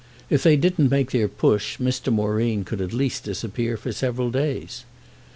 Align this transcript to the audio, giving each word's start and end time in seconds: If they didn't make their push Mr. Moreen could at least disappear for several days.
If 0.31 0.41
they 0.41 0.57
didn't 0.57 0.89
make 0.89 1.11
their 1.11 1.27
push 1.27 1.77
Mr. 1.77 2.11
Moreen 2.11 2.63
could 2.63 2.81
at 2.81 2.91
least 2.91 3.23
disappear 3.23 3.77
for 3.77 3.91
several 3.91 4.31
days. 4.31 4.83